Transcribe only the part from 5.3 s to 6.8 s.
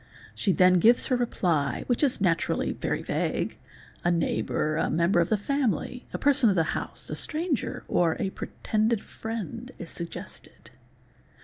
family, a person of the